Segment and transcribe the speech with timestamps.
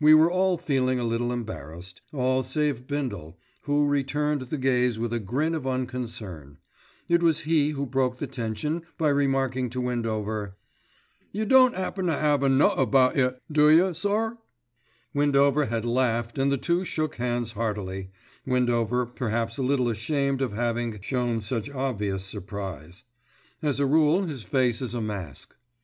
[0.00, 5.12] We were all feeling a little embarrassed, all save Bindle, who returned the gaze with
[5.12, 6.58] a grin of unconcern.
[7.08, 10.56] It was he who broke the tension by remarking to Windover.
[11.30, 14.36] "You don't 'appen to 'ave a nut about yer, do you sir?"
[15.14, 18.10] Windover had laughed and the two shook hands heartily,
[18.44, 23.04] Windover perhaps a little ashamed of having shown such obvious surprise.
[23.62, 25.54] As a rule his face is a mask.